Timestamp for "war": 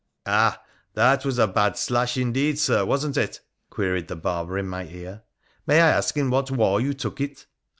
6.49-6.81